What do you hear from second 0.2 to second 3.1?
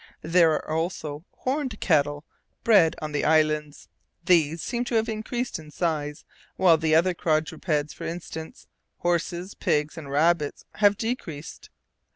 There are also horned cattle bred